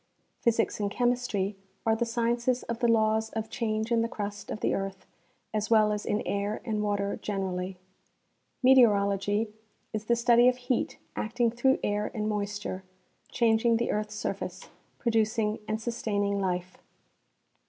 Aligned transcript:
Physics 0.39 0.79
and 0.79 0.89
chemistry 0.89 1.55
are 1.85 1.95
the 1.95 2.07
sciences 2.07 2.63
of 2.63 2.79
the 2.79 2.87
laws 2.87 3.29
of 3.33 3.51
change 3.51 3.91
in 3.91 4.01
the 4.01 4.07
crust 4.09 4.49
of 4.49 4.61
the 4.61 4.73
earth 4.73 5.05
as 5.53 5.69
well 5.69 5.91
as 5.91 6.07
in 6.07 6.23
air 6.25 6.59
and 6.65 6.81
water 6.81 7.19
generall}^ 7.21 7.75
Meteorology 8.63 9.53
is 9.93 10.05
the 10.05 10.15
study 10.15 10.47
of 10.47 10.57
heat 10.57 10.97
acting 11.15 11.51
through 11.51 11.77
air 11.83 12.09
and 12.15 12.27
moisture 12.27 12.83
changing 13.29 13.77
the 13.77 13.91
earth's 13.91 14.15
surface, 14.15 14.69
producing 14.97 15.59
and 15.67 15.79
sustaining 15.79 16.39
life. 16.39 16.79